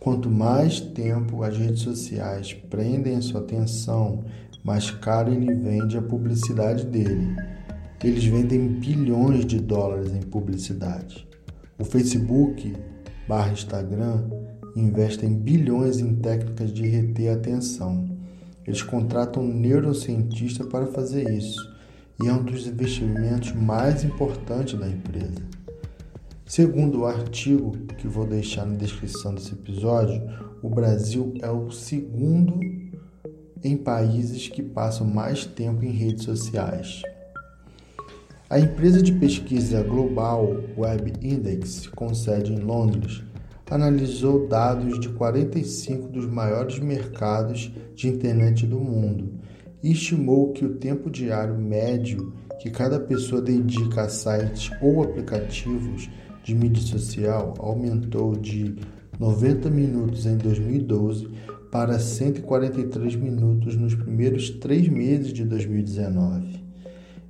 Quanto 0.00 0.30
mais 0.30 0.80
tempo 0.80 1.42
as 1.42 1.56
redes 1.56 1.80
sociais 1.80 2.52
prendem 2.52 3.16
a 3.16 3.22
sua 3.22 3.40
atenção, 3.40 4.24
mais 4.62 4.90
caro 4.90 5.32
ele 5.32 5.54
vende 5.54 5.96
a 5.96 6.02
publicidade 6.02 6.84
dele 6.84 7.34
eles 8.08 8.24
vendem 8.24 8.68
bilhões 8.68 9.46
de 9.46 9.58
dólares 9.58 10.12
em 10.12 10.20
publicidade. 10.20 11.26
O 11.78 11.84
Facebook 11.84 12.76
barra 13.26 13.52
Instagram 13.52 14.28
investem 14.76 15.34
bilhões 15.34 15.98
em 15.98 16.14
técnicas 16.16 16.72
de 16.72 16.86
reter 16.86 17.32
atenção. 17.32 18.04
Eles 18.66 18.82
contratam 18.82 19.42
um 19.42 19.54
neurocientista 19.54 20.64
para 20.64 20.86
fazer 20.86 21.30
isso 21.30 21.74
e 22.22 22.28
é 22.28 22.32
um 22.32 22.42
dos 22.42 22.66
investimentos 22.66 23.52
mais 23.52 24.04
importantes 24.04 24.78
da 24.78 24.88
empresa. 24.88 25.42
Segundo 26.46 27.00
o 27.00 27.06
artigo 27.06 27.72
que 27.98 28.06
vou 28.06 28.26
deixar 28.26 28.66
na 28.66 28.76
descrição 28.76 29.34
desse 29.34 29.52
episódio, 29.52 30.22
o 30.62 30.68
Brasil 30.68 31.34
é 31.40 31.50
o 31.50 31.70
segundo 31.70 32.60
em 33.62 33.76
países 33.76 34.46
que 34.48 34.62
passam 34.62 35.06
mais 35.06 35.46
tempo 35.46 35.84
em 35.84 35.90
redes 35.90 36.24
sociais. 36.24 37.02
A 38.50 38.60
empresa 38.60 39.02
de 39.02 39.10
pesquisa 39.10 39.82
global 39.82 40.54
Web 40.76 41.14
Index, 41.22 41.86
com 41.86 42.12
sede 42.12 42.52
em 42.52 42.58
Londres, 42.58 43.22
analisou 43.70 44.46
dados 44.46 45.00
de 45.00 45.08
45 45.08 46.08
dos 46.08 46.26
maiores 46.26 46.78
mercados 46.78 47.72
de 47.94 48.06
internet 48.06 48.66
do 48.66 48.78
mundo 48.78 49.32
e 49.82 49.92
estimou 49.92 50.52
que 50.52 50.62
o 50.62 50.74
tempo 50.74 51.10
diário 51.10 51.56
médio 51.56 52.34
que 52.60 52.70
cada 52.70 53.00
pessoa 53.00 53.40
dedica 53.40 54.02
a 54.02 54.08
sites 54.10 54.70
ou 54.82 55.02
aplicativos 55.02 56.10
de 56.44 56.54
mídia 56.54 56.82
social 56.82 57.54
aumentou 57.58 58.36
de 58.36 58.76
90 59.18 59.70
minutos 59.70 60.26
em 60.26 60.36
2012 60.36 61.30
para 61.72 61.98
143 61.98 63.16
minutos 63.16 63.74
nos 63.74 63.94
primeiros 63.94 64.50
três 64.50 64.86
meses 64.86 65.32
de 65.32 65.46
2019. 65.46 66.63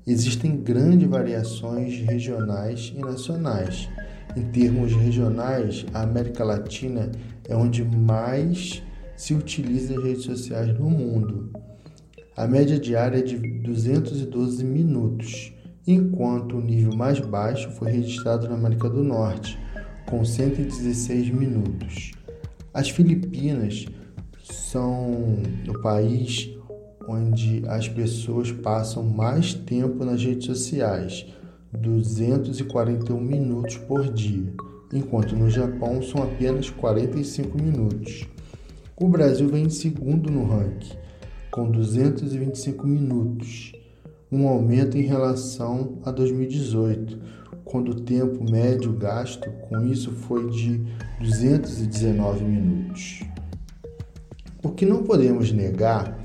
Existem 0.07 0.59
grandes 0.59 1.09
variações 1.09 1.99
regionais 2.01 2.93
e 2.95 3.01
nacionais. 3.01 3.89
Em 4.37 4.43
termos 4.43 4.93
regionais, 4.93 5.87
a 5.95 6.03
América 6.03 6.45
Latina 6.45 7.11
é 7.49 7.57
onde 7.57 7.83
mais 7.83 8.83
se 9.17 9.33
utiliza 9.33 9.97
as 9.97 10.05
redes 10.05 10.25
sociais 10.25 10.79
no 10.79 10.91
mundo. 10.91 11.51
A 12.37 12.47
média 12.47 12.79
diária 12.79 13.19
é 13.19 13.23
de 13.23 13.39
212 13.39 14.63
minutos, 14.63 15.53
enquanto 15.87 16.59
o 16.59 16.61
nível 16.61 16.95
mais 16.95 17.19
baixo 17.21 17.71
foi 17.71 17.91
registrado 17.93 18.47
na 18.47 18.57
América 18.57 18.91
do 18.91 19.03
Norte, 19.03 19.59
com 20.05 20.23
116 20.23 21.31
minutos. 21.31 22.11
As 22.75 22.91
Filipinas 22.91 23.87
são 24.43 25.39
o 25.67 25.81
país 25.81 26.51
onde 27.09 27.63
as 27.67 27.89
pessoas 27.89 28.51
passam 28.51 29.03
mais 29.03 29.55
tempo 29.55 30.05
nas 30.05 30.23
redes 30.23 30.47
sociais, 30.47 31.27
241 31.73 33.21
minutos 33.21 33.77
por 33.77 34.13
dia, 34.13 34.53
enquanto 34.93 35.35
no 35.37 35.51
Japão 35.51 36.03
são 36.03 36.23
apenas 36.23 36.71
45 36.71 37.61
minutos. 37.61 38.27
O 38.97 39.09
Brasil 39.09 39.49
vem 39.49 39.65
em 39.65 39.71
segundo 39.71 40.31
no 40.31 40.47
ranking, 40.47 40.97
com 41.51 41.71
225 41.71 42.87
minutos, 42.87 43.73
um 44.31 44.49
aumento 44.49 44.97
em 44.97 45.03
relação 45.03 45.99
a 46.05 46.11
2018, 46.11 47.19
quando 47.65 47.91
o 47.91 48.01
tempo 48.01 48.49
médio 48.49 48.93
gasto 48.93 49.51
com 49.69 49.85
isso 49.85 50.13
foi 50.13 50.49
de 50.51 50.81
219 51.21 52.45
minutos. 52.45 53.25
O 54.63 54.71
que 54.71 54.87
não 54.87 55.03
podemos 55.03 55.53
negar 55.53 56.24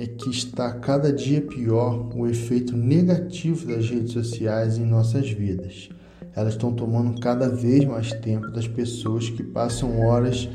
é 0.00 0.06
que 0.06 0.30
está 0.30 0.72
cada 0.72 1.12
dia 1.12 1.42
pior 1.42 2.08
o 2.16 2.26
efeito 2.26 2.74
negativo 2.74 3.66
das 3.66 3.90
redes 3.90 4.12
sociais 4.12 4.78
em 4.78 4.86
nossas 4.86 5.30
vidas. 5.30 5.90
Elas 6.34 6.54
estão 6.54 6.72
tomando 6.72 7.20
cada 7.20 7.50
vez 7.50 7.84
mais 7.84 8.10
tempo 8.14 8.50
das 8.50 8.66
pessoas 8.66 9.28
que 9.28 9.42
passam 9.42 10.00
horas 10.00 10.48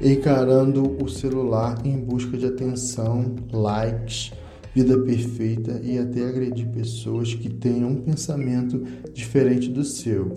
encarando 0.00 0.96
o 1.02 1.08
celular 1.08 1.84
em 1.84 1.98
busca 1.98 2.38
de 2.38 2.46
atenção, 2.46 3.34
likes, 3.52 4.32
vida 4.72 4.96
perfeita 5.00 5.80
e 5.82 5.98
até 5.98 6.28
agredir 6.28 6.68
pessoas 6.68 7.34
que 7.34 7.48
tenham 7.48 7.90
um 7.90 8.00
pensamento 8.00 8.80
diferente 9.12 9.70
do 9.70 9.82
seu. 9.82 10.32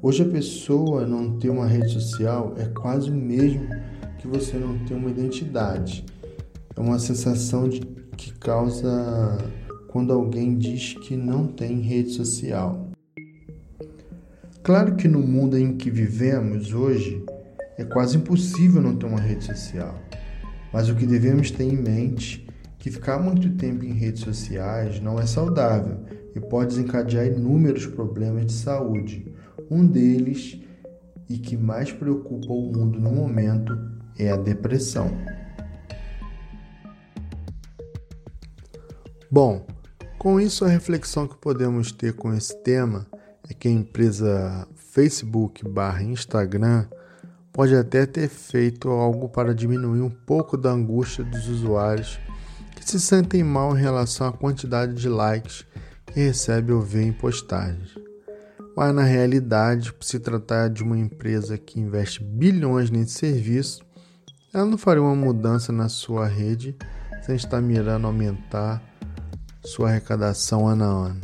Hoje 0.00 0.22
a 0.22 0.28
pessoa 0.28 1.06
não 1.06 1.38
ter 1.38 1.50
uma 1.50 1.66
rede 1.66 1.92
social 1.92 2.54
é 2.56 2.64
quase 2.64 3.10
o 3.10 3.14
mesmo 3.14 3.68
que 4.18 4.26
você 4.26 4.56
não 4.56 4.78
ter 4.78 4.94
uma 4.94 5.10
identidade. 5.10 6.06
É 6.74 6.80
uma 6.80 6.98
sensação 6.98 7.68
de, 7.68 7.80
que 8.16 8.32
causa 8.34 9.38
quando 9.88 10.12
alguém 10.12 10.56
diz 10.56 10.94
que 10.94 11.16
não 11.16 11.46
tem 11.46 11.80
rede 11.80 12.10
social. 12.10 12.90
Claro 14.62 14.94
que 14.96 15.06
no 15.06 15.18
mundo 15.18 15.58
em 15.58 15.76
que 15.76 15.90
vivemos 15.90 16.72
hoje 16.72 17.24
é 17.76 17.84
quase 17.84 18.16
impossível 18.16 18.80
não 18.80 18.96
ter 18.96 19.06
uma 19.06 19.20
rede 19.20 19.44
social. 19.44 19.94
Mas 20.72 20.88
o 20.88 20.94
que 20.94 21.06
devemos 21.06 21.50
ter 21.50 21.64
em 21.64 21.76
mente 21.76 22.46
que 22.78 22.90
ficar 22.90 23.18
muito 23.18 23.50
tempo 23.56 23.84
em 23.84 23.92
redes 23.92 24.22
sociais 24.22 25.00
não 25.00 25.20
é 25.20 25.26
saudável 25.26 25.98
e 26.34 26.40
pode 26.40 26.74
desencadear 26.74 27.26
inúmeros 27.26 27.86
problemas 27.86 28.46
de 28.46 28.52
saúde. 28.52 29.32
Um 29.70 29.86
deles, 29.86 30.58
e 31.28 31.38
que 31.38 31.56
mais 31.56 31.92
preocupa 31.92 32.52
o 32.52 32.72
mundo 32.72 32.98
no 32.98 33.12
momento, 33.12 33.78
é 34.18 34.30
a 34.30 34.36
depressão. 34.36 35.10
Bom, 39.32 39.66
com 40.18 40.38
isso 40.38 40.62
a 40.62 40.68
reflexão 40.68 41.26
que 41.26 41.38
podemos 41.38 41.90
ter 41.90 42.12
com 42.12 42.34
esse 42.34 42.54
tema 42.62 43.06
é 43.48 43.54
que 43.54 43.66
a 43.66 43.70
empresa 43.70 44.68
Facebook 44.76 45.66
barra 45.66 46.02
Instagram 46.02 46.84
pode 47.50 47.74
até 47.74 48.04
ter 48.04 48.28
feito 48.28 48.90
algo 48.90 49.30
para 49.30 49.54
diminuir 49.54 50.02
um 50.02 50.10
pouco 50.10 50.54
da 50.58 50.70
angústia 50.70 51.24
dos 51.24 51.48
usuários 51.48 52.20
que 52.76 52.84
se 52.84 53.00
sentem 53.00 53.42
mal 53.42 53.74
em 53.74 53.80
relação 53.80 54.26
à 54.26 54.32
quantidade 54.34 54.92
de 54.92 55.08
likes 55.08 55.64
que 56.04 56.20
recebe 56.20 56.70
ou 56.70 56.82
vê 56.82 57.02
em 57.02 57.12
postagens. 57.14 57.98
Mas 58.76 58.94
na 58.94 59.02
realidade, 59.02 59.94
por 59.94 60.04
se 60.04 60.20
tratar 60.20 60.68
de 60.68 60.82
uma 60.82 60.98
empresa 60.98 61.56
que 61.56 61.80
investe 61.80 62.22
bilhões 62.22 62.90
nesse 62.90 63.12
serviço, 63.12 63.82
ela 64.52 64.66
não 64.66 64.76
faria 64.76 65.02
uma 65.02 65.16
mudança 65.16 65.72
na 65.72 65.88
sua 65.88 66.26
rede 66.26 66.76
sem 67.22 67.34
estar 67.34 67.62
mirando 67.62 68.06
aumentar 68.06 68.91
sua 69.64 69.90
arrecadação 69.90 70.66
ano 70.66 70.84
a 70.84 70.86
ano. 70.86 71.20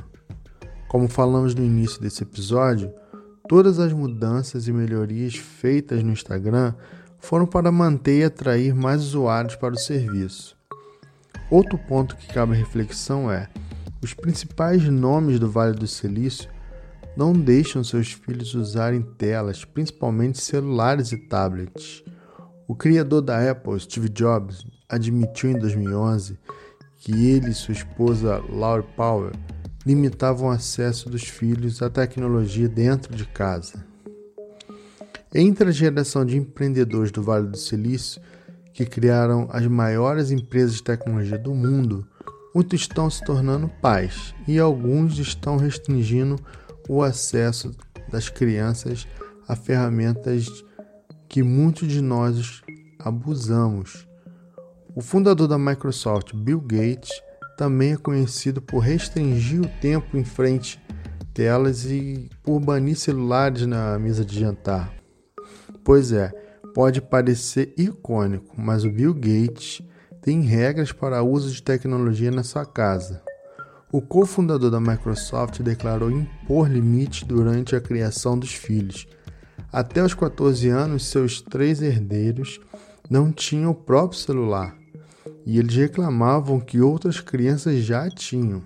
Como 0.89 1.09
falamos 1.09 1.55
no 1.55 1.65
início 1.65 2.01
desse 2.01 2.23
episódio, 2.23 2.93
todas 3.49 3.79
as 3.79 3.93
mudanças 3.93 4.69
e 4.69 4.73
melhorias 4.73 5.35
feitas 5.35 6.03
no 6.03 6.13
Instagram 6.13 6.73
foram 7.19 7.47
para 7.47 7.73
manter 7.73 8.21
e 8.21 8.25
atrair 8.25 8.75
mais 8.75 9.03
usuários 9.03 9.57
para 9.57 9.75
o 9.75 9.79
serviço. 9.79 10.57
Outro 11.51 11.79
ponto 11.79 12.17
que 12.17 12.33
cabe 12.33 12.55
reflexão 12.55 13.31
é: 13.31 13.49
os 14.03 14.15
principais 14.15 14.85
nomes 14.85 15.41
do 15.41 15.51
Vale 15.51 15.75
do 15.75 15.87
Silício 15.87 16.49
não 17.17 17.33
deixam 17.33 17.83
seus 17.83 18.13
filhos 18.13 18.55
usarem 18.55 19.03
telas, 19.03 19.65
principalmente 19.65 20.41
celulares 20.41 21.11
e 21.11 21.17
tablets. 21.17 22.05
O 22.69 22.75
criador 22.75 23.23
da 23.23 23.51
Apple, 23.51 23.81
Steve 23.81 24.09
Jobs, 24.09 24.65
admitiu 24.89 25.51
em 25.51 25.59
2011 25.59 26.39
que 26.99 27.13
ele 27.13 27.51
e 27.51 27.55
sua 27.55 27.73
esposa 27.73 28.43
Laura 28.51 28.83
Power 28.83 29.33
limitavam 29.87 30.49
o 30.49 30.51
acesso 30.51 31.09
dos 31.09 31.23
filhos 31.23 31.81
à 31.81 31.89
tecnologia 31.89 32.69
dentro 32.69 33.15
de 33.15 33.25
casa. 33.25 33.87
Entre 35.35 35.69
a 35.69 35.73
geração 35.73 36.25
de 36.25 36.37
empreendedores 36.37 37.11
do 37.11 37.23
Vale 37.23 37.49
do 37.49 37.57
Silício 37.57 38.21
que 38.73 38.85
criaram 38.85 39.49
as 39.51 39.67
maiores 39.67 40.31
empresas 40.31 40.77
de 40.77 40.83
tecnologia 40.83 41.39
do 41.39 41.55
mundo, 41.55 42.07
muitos 42.55 42.81
estão 42.81 43.09
se 43.11 43.25
tornando 43.25 43.69
pais 43.81 44.35
e 44.47 44.59
alguns 44.59 45.19
estão 45.19 45.57
restringindo 45.57 46.37
o 46.89 47.03
acesso 47.03 47.75
das 48.11 48.29
crianças 48.29 49.07
a 49.47 49.55
ferramentas 49.55 50.65
que 51.29 51.43
muitos 51.43 51.89
de 51.89 52.01
nós 52.01 52.63
abusamos. 52.99 54.08
O 54.99 55.01
fundador 55.01 55.47
da 55.47 55.57
Microsoft, 55.57 56.35
Bill 56.35 56.61
Gates, 56.61 57.23
também 57.57 57.93
é 57.93 57.97
conhecido 57.97 58.61
por 58.61 58.81
restringir 58.81 59.61
o 59.61 59.69
tempo 59.81 60.17
em 60.17 60.25
frente 60.25 60.83
telas 61.33 61.85
e 61.85 62.29
por 62.43 62.59
banir 62.59 62.97
celulares 62.97 63.65
na 63.65 63.97
mesa 63.97 64.25
de 64.25 64.41
jantar. 64.41 64.93
Pois 65.85 66.11
é, 66.11 66.33
pode 66.75 67.01
parecer 67.01 67.73
icônico, 67.79 68.61
mas 68.61 68.83
o 68.83 68.91
Bill 68.91 69.15
Gates 69.15 69.81
tem 70.21 70.41
regras 70.41 70.91
para 70.91 71.23
uso 71.23 71.49
de 71.53 71.63
tecnologia 71.63 72.33
na 72.33 72.43
sua 72.43 72.67
casa. 72.67 73.23
O 73.93 74.03
cofundador 74.03 74.69
da 74.69 74.81
Microsoft 74.81 75.61
declarou 75.61 76.11
impor 76.11 76.69
limites 76.69 77.23
durante 77.23 77.77
a 77.77 77.81
criação 77.81 78.37
dos 78.37 78.53
filhos. 78.53 79.07
Até 79.73 80.03
os 80.03 80.13
14 80.13 80.69
anos, 80.69 81.07
seus 81.07 81.41
três 81.41 81.81
herdeiros 81.81 82.61
não 83.09 83.31
tinham 83.31 83.71
o 83.71 83.75
próprio 83.77 84.19
celular 84.19 84.77
e 85.49 85.59
eles 85.59 85.75
reclamavam 85.75 86.61
que 86.61 86.79
outras 86.79 87.21
crianças 87.21 87.83
já 87.83 88.07
tinham. 88.11 88.63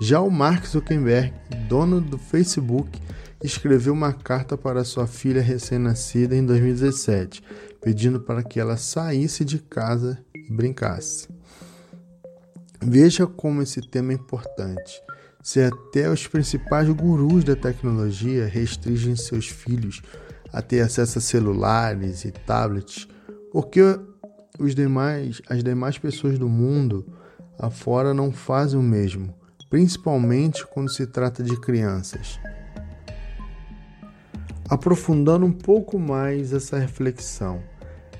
Já 0.00 0.20
o 0.20 0.30
Mark 0.30 0.64
Zuckerberg, 0.64 1.34
dono 1.68 2.00
do 2.00 2.16
Facebook, 2.16 3.00
escreveu 3.42 3.92
uma 3.92 4.12
carta 4.12 4.56
para 4.56 4.84
sua 4.84 5.04
filha 5.04 5.42
recém-nascida 5.42 6.36
em 6.36 6.46
2017, 6.46 7.42
pedindo 7.80 8.20
para 8.20 8.44
que 8.44 8.60
ela 8.60 8.76
saísse 8.76 9.44
de 9.44 9.58
casa 9.58 10.24
e 10.32 10.52
brincasse. 10.52 11.28
Veja 12.80 13.26
como 13.26 13.62
esse 13.62 13.80
tema 13.80 14.12
é 14.12 14.14
importante. 14.14 15.02
Se 15.42 15.60
até 15.60 16.08
os 16.08 16.24
principais 16.24 16.88
gurus 16.88 17.42
da 17.42 17.56
tecnologia 17.56 18.46
restringem 18.46 19.16
seus 19.16 19.48
filhos 19.48 20.02
a 20.52 20.62
ter 20.62 20.82
acesso 20.82 21.18
a 21.18 21.20
celulares 21.20 22.24
e 22.24 22.30
tablets, 22.30 23.08
por 23.50 23.66
que 23.66 23.80
os 24.62 24.74
demais, 24.74 25.42
as 25.48 25.62
demais 25.62 25.98
pessoas 25.98 26.38
do 26.38 26.48
mundo 26.48 27.04
afora 27.58 28.14
não 28.14 28.30
fazem 28.30 28.78
o 28.78 28.82
mesmo, 28.82 29.34
principalmente 29.68 30.66
quando 30.66 30.90
se 30.90 31.06
trata 31.06 31.42
de 31.42 31.60
crianças? 31.60 32.38
Aprofundando 34.68 35.44
um 35.44 35.52
pouco 35.52 35.98
mais 35.98 36.52
essa 36.52 36.78
reflexão, 36.78 37.62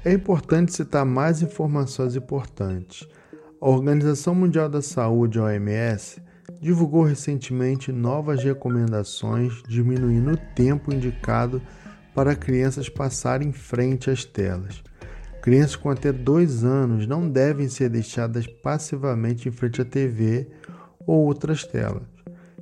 é 0.05 0.13
importante 0.13 0.75
citar 0.75 1.07
mais 1.07 1.43
informações 1.43 2.17
importantes. 2.17 3.07
A 3.61 3.69
Organização 3.69 4.35
Mundial 4.35 4.69
da 4.69 4.83
Saúde, 4.83 5.39
OMS, 5.39 6.21
divulgou 6.61 7.05
recentemente 7.05 7.93
novas 7.93 8.43
recomendações 8.43 9.63
diminuindo 9.69 10.33
o 10.33 10.55
tempo 10.55 10.93
indicado 10.93 11.63
para 12.15 12.37
crianças 12.37 12.89
passarem 12.89 13.49
em 13.49 13.53
frente 13.53 14.11
às 14.11 14.25
telas. 14.25 14.83
Crianças 15.43 15.75
com 15.75 15.91
até 15.91 16.13
dois 16.13 16.63
anos 16.63 17.05
não 17.05 17.29
devem 17.29 17.69
ser 17.69 17.89
deixadas 17.89 18.47
passivamente 18.47 19.49
em 19.49 19.53
frente 19.53 19.83
à 19.83 19.85
TV 19.85 20.49
ou 21.05 21.27
outras 21.27 21.65
telas, 21.65 22.07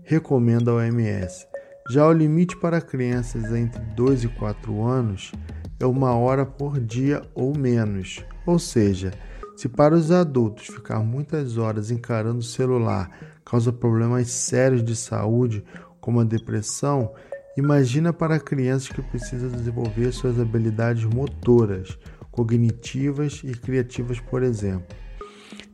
recomenda 0.03 0.71
a 0.71 0.77
OMS. 0.77 1.47
Já 1.91 2.07
o 2.07 2.13
limite 2.13 2.57
para 2.57 2.81
crianças 2.81 3.53
entre 3.53 3.83
2 3.95 4.25
e 4.25 4.29
4 4.29 4.83
anos 4.83 5.31
é 5.79 5.85
uma 5.85 6.15
hora 6.15 6.47
por 6.47 6.81
dia 6.81 7.21
ou 7.35 7.55
menos. 7.55 8.25
Ou 8.47 8.59
seja, 8.59 9.13
se 9.57 9.69
para 9.69 9.95
os 9.95 10.11
adultos 10.11 10.69
ficar 10.69 11.01
muitas 11.01 11.59
horas 11.59 11.91
encarando 11.91 12.39
o 12.39 12.43
celular 12.43 13.11
causa 13.45 13.71
problemas 13.71 14.31
sérios 14.31 14.83
de 14.83 14.97
saúde, 14.97 15.63
como 16.01 16.21
a 16.21 16.25
depressão, 16.25 17.13
imagina 17.59 18.11
para 18.11 18.41
crianças 18.41 18.89
que 18.89 19.03
precisam 19.03 19.51
desenvolver 19.51 20.13
suas 20.13 20.41
habilidades 20.41 21.05
motoras, 21.05 21.99
cognitivas 22.31 23.43
e 23.45 23.53
criativas, 23.53 24.21
por 24.21 24.43
exemplo. 24.43 24.97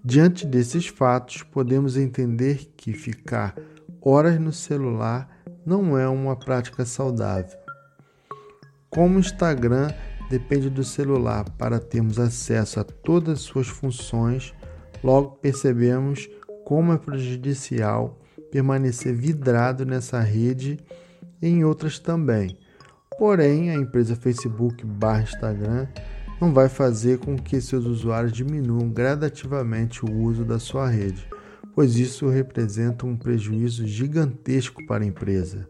Diante 0.04 0.46
desses 0.46 0.86
fatos, 0.86 1.42
podemos 1.42 1.96
entender 1.96 2.72
que 2.76 2.92
ficar 2.92 3.54
horas 4.00 4.38
no 4.38 4.52
celular 4.52 5.28
não 5.64 5.98
é 5.98 6.08
uma 6.08 6.36
prática 6.36 6.84
saudável. 6.84 7.58
Como 8.88 9.16
o 9.16 9.20
Instagram 9.20 9.90
depende 10.30 10.70
do 10.70 10.84
celular 10.84 11.44
para 11.58 11.78
termos 11.78 12.18
acesso 12.18 12.80
a 12.80 12.84
todas 12.84 13.40
as 13.40 13.44
suas 13.44 13.66
funções, 13.66 14.54
logo 15.02 15.32
percebemos 15.36 16.28
como 16.64 16.92
é 16.92 16.98
prejudicial 16.98 18.18
permanecer 18.50 19.14
vidrado 19.14 19.84
nessa 19.84 20.20
rede 20.20 20.78
e 21.42 21.48
em 21.48 21.64
outras 21.64 21.98
também. 21.98 22.56
Porém, 23.18 23.70
a 23.70 23.74
empresa 23.74 24.14
Facebook 24.14 24.84
barra 24.84 25.22
Instagram 25.22 25.88
não 26.40 26.52
vai 26.52 26.68
fazer 26.68 27.18
com 27.18 27.36
que 27.36 27.60
seus 27.60 27.84
usuários 27.84 28.32
diminuam 28.32 28.88
gradativamente 28.88 30.04
o 30.04 30.12
uso 30.12 30.44
da 30.44 30.58
sua 30.58 30.88
rede 30.88 31.28
pois 31.76 31.96
isso 31.96 32.26
representa 32.30 33.04
um 33.04 33.14
prejuízo 33.14 33.86
gigantesco 33.86 34.84
para 34.86 35.04
a 35.04 35.06
empresa. 35.06 35.68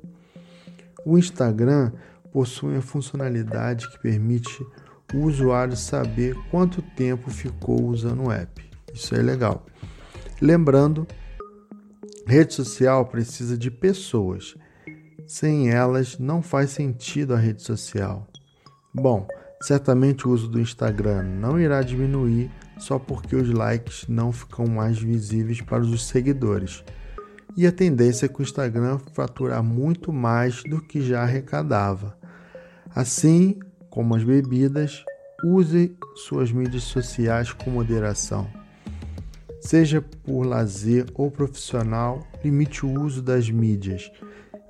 O 1.04 1.18
Instagram 1.18 1.90
possui 2.32 2.76
a 2.76 2.80
funcionalidade 2.80 3.90
que 3.90 3.98
permite 3.98 4.64
o 5.12 5.24
usuário 5.24 5.76
saber 5.76 6.36
quanto 6.48 6.80
tempo 6.80 7.28
ficou 7.28 7.86
usando 7.86 8.22
o 8.22 8.30
app. 8.30 8.64
Isso 8.94 9.16
é 9.16 9.18
legal. 9.20 9.66
Lembrando, 10.40 11.08
rede 12.24 12.54
social 12.54 13.04
precisa 13.06 13.58
de 13.58 13.68
pessoas. 13.68 14.54
Sem 15.26 15.70
elas 15.70 16.20
não 16.20 16.40
faz 16.40 16.70
sentido 16.70 17.34
a 17.34 17.36
rede 17.36 17.62
social. 17.62 18.28
Bom, 18.94 19.26
certamente 19.60 20.26
o 20.26 20.30
uso 20.30 20.48
do 20.48 20.60
Instagram 20.60 21.22
não 21.22 21.58
irá 21.58 21.82
diminuir 21.82 22.50
só 22.78 22.98
porque 22.98 23.34
os 23.34 23.48
likes 23.50 24.06
não 24.08 24.32
ficam 24.32 24.66
mais 24.66 24.98
visíveis 24.98 25.60
para 25.60 25.82
os 25.82 26.06
seguidores. 26.06 26.84
E 27.56 27.66
a 27.66 27.72
tendência 27.72 28.26
é 28.26 28.28
que 28.28 28.40
o 28.40 28.42
Instagram 28.42 28.98
faturar 29.14 29.62
muito 29.62 30.12
mais 30.12 30.62
do 30.64 30.80
que 30.80 31.00
já 31.00 31.22
arrecadava. 31.22 32.16
Assim 32.94 33.58
como 33.88 34.14
as 34.14 34.22
bebidas, 34.22 35.02
use 35.42 35.96
suas 36.14 36.52
mídias 36.52 36.82
sociais 36.82 37.50
com 37.50 37.70
moderação. 37.70 38.46
Seja 39.58 40.02
por 40.02 40.44
lazer 40.44 41.06
ou 41.14 41.30
profissional, 41.30 42.26
limite 42.44 42.84
o 42.84 43.00
uso 43.00 43.22
das 43.22 43.48
mídias. 43.48 44.10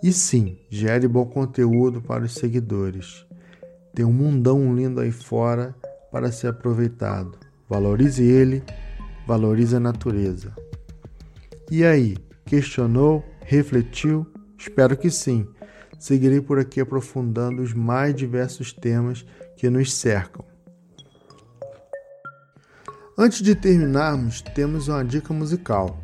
E 0.00 0.12
sim, 0.12 0.58
gere 0.70 1.08
bom 1.08 1.26
conteúdo 1.26 2.00
para 2.00 2.24
os 2.24 2.34
seguidores. 2.34 3.25
Tem 3.96 4.04
um 4.04 4.12
mundão 4.12 4.74
lindo 4.74 5.00
aí 5.00 5.10
fora 5.10 5.74
para 6.12 6.30
ser 6.30 6.48
aproveitado. 6.48 7.38
Valorize 7.66 8.22
ele, 8.22 8.62
valorize 9.26 9.74
a 9.74 9.80
natureza. 9.80 10.54
E 11.70 11.82
aí, 11.82 12.14
questionou? 12.44 13.24
Refletiu? 13.40 14.26
Espero 14.58 14.98
que 14.98 15.10
sim. 15.10 15.48
Seguirei 15.98 16.42
por 16.42 16.58
aqui 16.58 16.78
aprofundando 16.78 17.62
os 17.62 17.72
mais 17.72 18.14
diversos 18.14 18.70
temas 18.70 19.24
que 19.56 19.70
nos 19.70 19.90
cercam. 19.94 20.44
Antes 23.16 23.40
de 23.40 23.54
terminarmos, 23.54 24.42
temos 24.42 24.88
uma 24.88 25.02
dica 25.02 25.32
musical. 25.32 25.98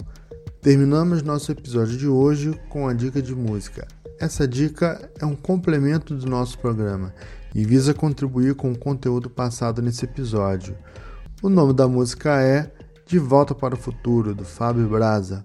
Terminamos 0.62 1.20
nosso 1.22 1.52
episódio 1.52 1.98
de 1.98 2.08
hoje 2.08 2.58
com 2.70 2.88
a 2.88 2.94
dica 2.94 3.20
de 3.20 3.34
música. 3.34 3.86
Essa 4.22 4.46
dica 4.46 5.10
é 5.18 5.26
um 5.26 5.34
complemento 5.34 6.14
do 6.14 6.26
nosso 6.26 6.56
programa 6.56 7.12
e 7.52 7.64
visa 7.64 7.92
contribuir 7.92 8.54
com 8.54 8.70
o 8.70 8.78
conteúdo 8.78 9.28
passado 9.28 9.82
nesse 9.82 10.04
episódio. 10.04 10.78
O 11.42 11.48
nome 11.48 11.72
da 11.72 11.88
música 11.88 12.40
é 12.40 12.72
De 13.04 13.18
Volta 13.18 13.52
para 13.52 13.74
o 13.74 13.76
Futuro, 13.76 14.32
do 14.32 14.44
Fábio 14.44 14.88
Braza. 14.88 15.44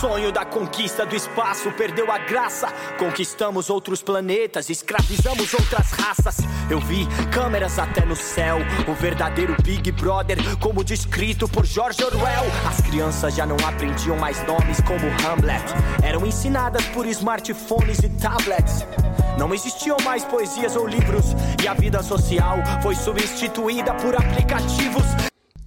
Sonho 0.00 0.30
da 0.30 0.44
conquista 0.44 1.06
do 1.06 1.16
espaço 1.16 1.72
perdeu 1.72 2.12
a 2.12 2.18
graça. 2.18 2.68
Conquistamos 2.98 3.70
outros 3.70 4.02
planetas, 4.02 4.68
escravizamos 4.68 5.54
outras 5.54 5.90
raças. 5.92 6.36
Eu 6.68 6.78
vi 6.80 7.06
câmeras 7.32 7.78
até 7.78 8.04
no 8.04 8.14
céu, 8.14 8.58
o 8.86 8.92
verdadeiro 8.92 9.56
Big 9.62 9.90
Brother, 9.92 10.36
como 10.58 10.84
descrito 10.84 11.48
por 11.48 11.64
George 11.64 12.04
Orwell. 12.04 12.44
As 12.68 12.82
crianças 12.82 13.34
já 13.34 13.46
não 13.46 13.56
aprendiam 13.66 14.18
mais 14.18 14.44
nomes 14.46 14.82
como 14.82 15.06
Hamlet, 15.26 15.64
eram 16.02 16.26
ensinadas 16.26 16.84
por 16.88 17.06
smartphones 17.06 18.00
e 18.00 18.10
tablets. 18.20 18.84
Não 19.38 19.54
existiam 19.54 19.96
mais 20.04 20.24
poesias 20.24 20.76
ou 20.76 20.86
livros 20.86 21.26
e 21.62 21.66
a 21.66 21.72
vida 21.72 22.02
social 22.02 22.58
foi 22.82 22.94
substituída 22.94 23.94
por 23.94 24.14
aplicativos. 24.14 25.04